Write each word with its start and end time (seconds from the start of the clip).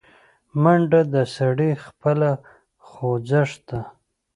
منډه 0.61 1.01
د 1.13 1.15
سړي 1.35 1.71
خپله 1.85 2.29
خوځښت 2.87 3.59
ده 3.69 3.81